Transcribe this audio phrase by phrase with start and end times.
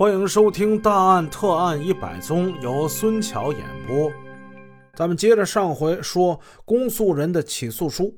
[0.00, 4.10] 欢迎收听《大案特案一百宗》，由孙桥演播。
[4.94, 8.14] 咱们接着上回说，公诉人的起诉书：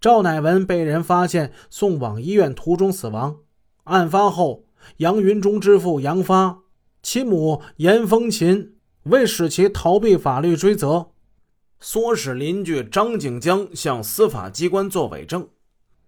[0.00, 3.38] 赵乃文被人发现送往医院途中死亡。
[3.82, 4.62] 案发后，
[4.98, 6.60] 杨云中之父杨发、
[7.02, 8.76] 其母严风琴
[9.06, 11.08] 为使其逃避法律追责，
[11.82, 15.48] 唆使邻居张景江向司法机关作伪证。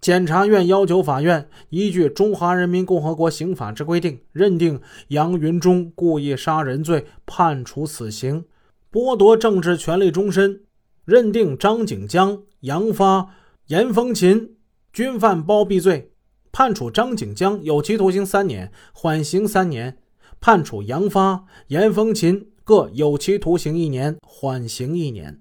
[0.00, 8.44] 检察院要求法院依据《中华人民共和国刑法》之规定，认定杨云忠故意杀人罪，判处死刑，
[8.92, 10.60] 剥夺政治权利终身；
[11.04, 13.30] 认定张景江、杨发、
[13.68, 14.56] 严风琴
[14.92, 16.12] 均犯包庇罪，
[16.52, 19.94] 判处张景江有期徒刑三年，缓刑三年；
[20.40, 25.40] 判处杨发、严风琴各有期徒刑一年，缓刑一年。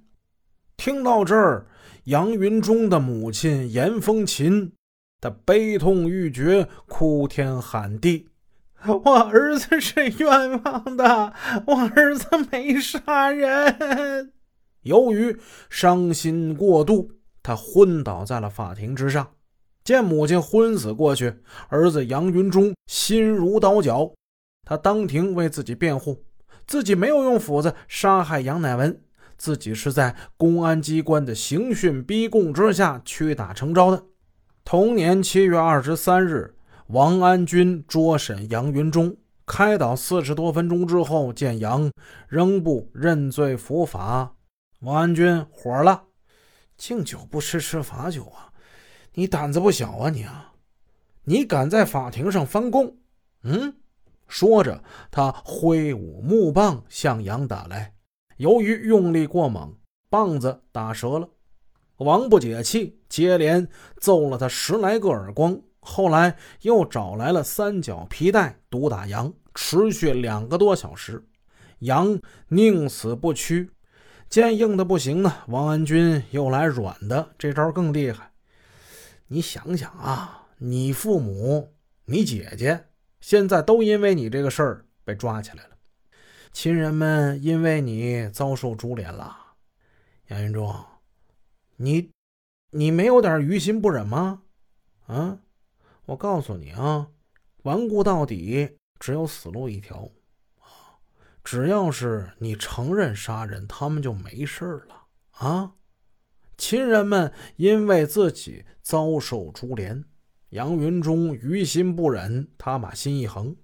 [0.77, 1.67] 听到这儿。
[2.05, 4.73] 杨云中的母亲严风琴，
[5.19, 8.27] 她悲痛欲绝，哭天喊地
[8.85, 11.33] ：“我儿子是冤枉的，
[11.65, 14.31] 我儿子没杀人。”
[14.83, 15.35] 由于
[15.67, 17.09] 伤心过度，
[17.41, 19.31] 他昏倒在了法庭之上。
[19.83, 21.33] 见母亲昏死过去，
[21.69, 24.13] 儿子杨云中心如刀绞，
[24.63, 26.23] 他当庭为自己辩护，
[26.67, 29.01] 自己没有用斧子杀害杨乃文。
[29.37, 34.03] 自己是在公安机关的刑讯逼供之下屈打成招的。
[34.63, 36.55] 同年七月二十三日，
[36.87, 41.91] 王安军捉审杨云中，开导四十多分钟之后，见杨
[42.27, 44.35] 仍不认罪伏法，
[44.79, 46.03] 王安军火了
[46.77, 48.51] ：“敬酒不吃吃罚酒啊！
[49.13, 50.53] 你胆子不小啊你啊！
[51.23, 52.97] 你敢在法庭上翻供？
[53.43, 53.75] 嗯？”
[54.27, 57.93] 说着，他挥舞木棒向杨打来。
[58.37, 59.75] 由于用力过猛，
[60.09, 61.29] 棒子打折了。
[61.97, 63.67] 王不解气，接连
[64.01, 65.61] 揍了他十来个耳光。
[65.79, 71.25] 后来又找来了三角皮带毒打杨，持续两个多小时。
[71.79, 72.19] 杨
[72.49, 73.69] 宁死不屈。
[74.27, 78.31] 见硬的不行呢，王安军又来软的，这招更厉害。
[79.27, 81.73] 你想想啊，你父母、
[82.05, 82.85] 你姐姐
[83.21, 85.74] 现在都因为你这个事儿被抓起来了。
[86.55, 89.35] 亲人们因为你遭受株连了，
[90.27, 90.73] 杨云中，
[91.75, 92.09] 你，
[92.71, 94.43] 你没有点于心不忍吗？
[95.07, 95.39] 啊，
[96.05, 97.09] 我告诉你啊，
[97.63, 100.09] 顽固到底只有死路一条
[100.61, 100.95] 啊！
[101.43, 105.73] 只要是你承认杀人，他们就没事了啊！
[106.55, 110.05] 亲人们因为自己遭受株连，
[110.51, 113.57] 杨云中于心不忍，他把心一横。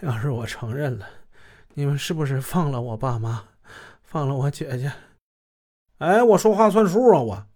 [0.00, 1.06] 要是我承认了，
[1.74, 3.44] 你们是不是放了我爸妈，
[4.02, 4.92] 放了我姐姐？
[5.98, 7.22] 哎，我说话算数啊！
[7.22, 7.46] 我，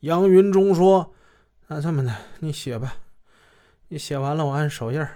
[0.00, 1.14] 杨云中说
[1.68, 2.96] ：“那这么的，你写吧，
[3.88, 5.06] 你写完了，我按手印。”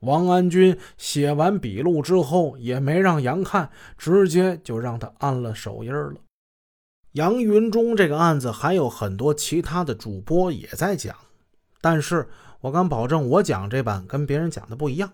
[0.00, 6.14] 王安军写完笔录之后，也没让杨看，直接就让他按了手印了。
[7.12, 11.14] 杨云中这个案子还有很多其他的主播也在讲，
[11.82, 12.26] 但是
[12.60, 15.12] 我敢保证，我讲这版跟别人讲的不一样。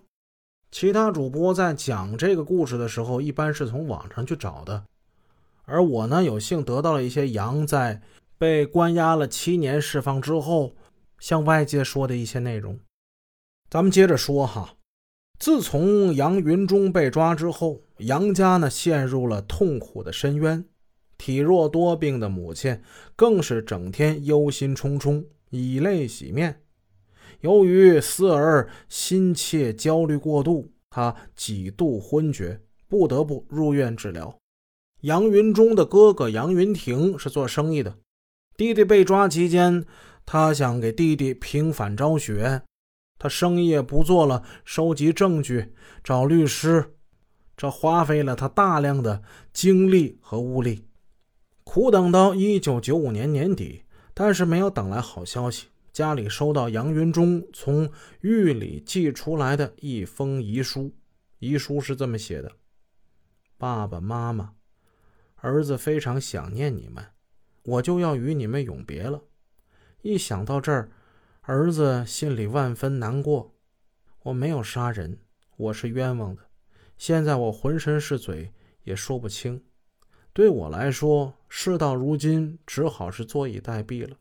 [0.71, 4.84] 其他主播在讲这个故事的时候，一般是从网上去找的，
[5.65, 8.03] 而我呢，有幸得到了一些杨在
[8.37, 10.75] 被关押了七年释放之后
[11.19, 12.78] 向外界说的一些内容。
[13.71, 14.75] 咱们接着说哈，
[15.38, 20.65] 自从杨云中被抓之后，杨家呢陷入了痛苦的深渊，
[21.16, 22.82] 体弱多病的母亲
[23.15, 26.60] 更是整天忧心忡忡，以泪洗面。
[27.41, 34.37] 由于思儿心切、焦虑过度，他几度昏厥，不得不入院治疗。
[35.03, 37.97] 杨云中的哥哥杨云亭是做生意的，
[38.57, 39.85] 弟弟被抓期间，
[40.25, 42.63] 他想给弟弟平反昭雪，
[43.19, 46.95] 他生意也不做了，收集证据，找律师，
[47.57, 49.23] 这花费了他大量的
[49.53, 50.87] 精力和物力。
[51.63, 53.83] 苦等到一九九五年年底，
[54.15, 55.67] 但是没有等来好消息。
[55.97, 57.91] 家里收到杨云中从
[58.21, 60.94] 狱里寄出来的一封遗书，
[61.38, 62.53] 遗书是这么写的
[63.56, 64.56] ：“爸爸妈妈，
[65.37, 67.03] 儿子非常想念你们，
[67.62, 69.23] 我就要与你们永别了。
[70.03, 70.91] 一想到这儿，
[71.41, 73.55] 儿子心里万分难过。
[74.25, 75.19] 我没有杀人，
[75.56, 76.43] 我是冤枉的。
[76.99, 79.65] 现在我浑身是嘴，也说不清。
[80.35, 84.19] 对我来说，事到如今，只好是坐以待毙了。”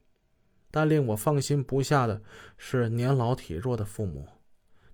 [0.75, 2.21] 但令我放心不下的
[2.57, 4.27] 是年老体弱的父母，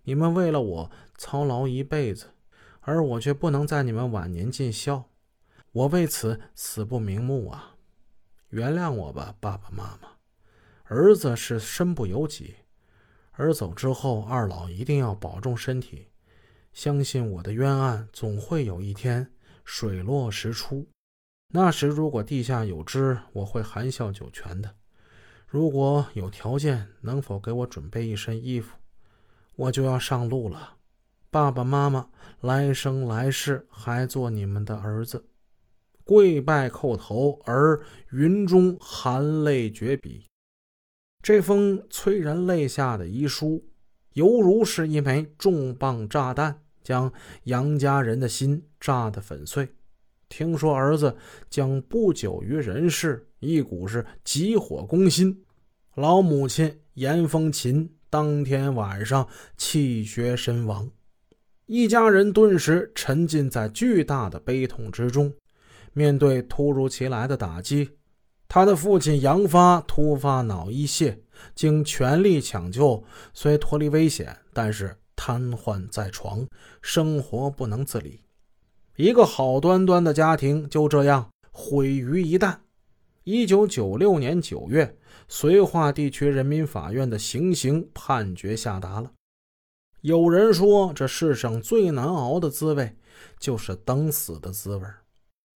[0.03, 2.27] 你们为了我操劳一辈子，
[2.81, 5.05] 而我却不能在你们晚年尽孝，
[5.71, 7.77] 我为此死不瞑目啊！
[8.49, 10.09] 原谅我吧，爸爸妈妈。
[10.83, 12.57] 儿子是身不由己，
[13.31, 16.09] 而走之后，二老一定要保重身体。
[16.73, 19.33] 相信我的冤案总会有一天
[19.65, 20.87] 水落石出。
[21.47, 24.75] 那时如果地下有知，我会含笑九泉的。
[25.51, 28.77] 如果有条件，能否给我准备一身衣服？
[29.57, 30.77] 我就要上路了。
[31.29, 32.07] 爸爸妈妈，
[32.39, 35.25] 来生来世还做你们的儿子。
[36.05, 37.81] 跪拜叩头，而
[38.11, 40.25] 云中含泪绝笔。
[41.21, 43.65] 这封催人泪下的遗书，
[44.13, 47.11] 犹如是一枚重磅炸弹，将
[47.43, 49.75] 杨家人的心炸得粉碎。
[50.31, 51.13] 听说儿子
[51.49, 55.43] 将不久于人世，一股是急火攻心。
[55.95, 60.89] 老母亲严风琴当天晚上气绝身亡，
[61.65, 65.31] 一家人顿时沉浸在巨大的悲痛之中。
[65.91, 67.89] 面对突如其来的打击，
[68.47, 71.19] 他的父亲杨发突发脑溢血，
[71.53, 76.47] 经全力抢救，虽脱离危险，但是瘫痪在床，
[76.81, 78.21] 生活不能自理。
[79.01, 82.59] 一个好端端的家庭就这样毁于一旦。
[83.23, 84.95] 一九九六年九月，
[85.27, 89.11] 绥化地区人民法院的行刑判决下达了。
[90.01, 92.95] 有人说，这世上最难熬的滋味，
[93.39, 94.85] 就是等死的滋味。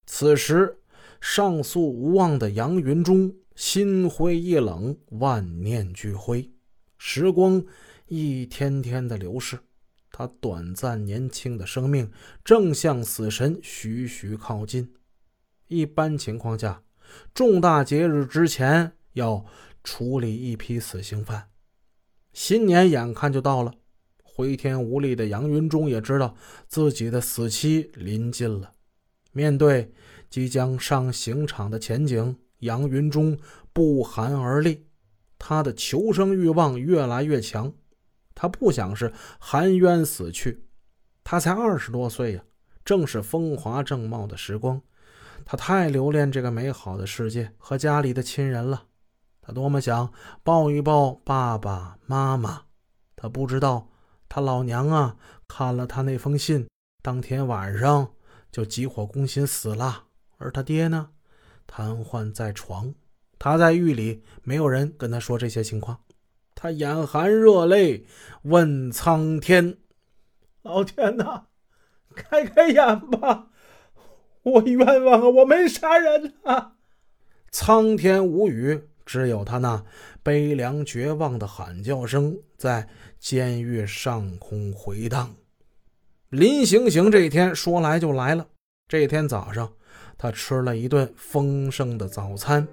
[0.07, 0.79] 此时，
[1.21, 6.49] 上诉无望的杨云中心灰意冷，万念俱灰。
[6.97, 7.63] 时光
[8.07, 9.59] 一天天的流逝。
[10.17, 12.09] 他短暂年轻的生命
[12.41, 14.93] 正向死神徐徐靠近。
[15.67, 16.81] 一般情况下，
[17.33, 19.43] 重大节日之前要
[19.83, 21.49] 处理一批死刑犯。
[22.31, 23.73] 新年眼看就到了，
[24.23, 26.37] 回天无力的杨云中也知道
[26.69, 28.71] 自己的死期临近了。
[29.33, 29.91] 面对
[30.29, 33.37] 即将上刑场的前景，杨云中
[33.73, 34.85] 不寒而栗，
[35.37, 37.73] 他的求生欲望越来越强。
[38.35, 40.67] 他不想是含冤死去，
[41.23, 42.43] 他才二十多岁呀，
[42.83, 44.81] 正是风华正茂的时光。
[45.45, 48.83] 他太留恋这个美好的世界和家里的亲人了，
[49.41, 50.11] 他多么想
[50.43, 52.63] 抱一抱爸爸妈妈。
[53.15, 53.89] 他不知道，
[54.27, 55.15] 他老娘啊，
[55.47, 56.67] 看了他那封信，
[57.01, 58.11] 当天晚上
[58.51, 60.03] 就急火攻心死了。
[60.37, 61.09] 而他爹呢，
[61.65, 62.93] 瘫痪在床，
[63.39, 65.97] 他在狱里，没有人跟他说这些情况。
[66.55, 68.05] 他眼含热泪，
[68.43, 69.77] 问苍天
[70.63, 71.43] ：“老天呐，
[72.15, 73.49] 开开眼吧！
[74.41, 75.29] 我冤枉啊！
[75.29, 76.77] 我没杀人啊！”
[77.51, 79.83] 苍天无语，只有他那
[80.23, 82.87] 悲凉绝望的喊叫声在
[83.19, 85.35] 监狱上空回荡。
[86.29, 88.47] 临行刑这一天说来就来了。
[88.87, 89.73] 这天早上，
[90.17, 92.67] 他吃了一顿丰盛的早餐。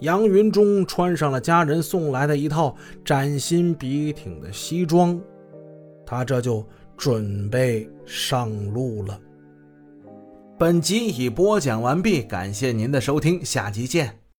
[0.00, 2.74] 杨云中穿上了家人送来的一套
[3.04, 5.20] 崭新笔挺的西装，
[6.06, 6.64] 他这就
[6.96, 9.18] 准备上路了。
[10.58, 14.19] 本集已播讲完毕，感谢您的收听，下集见。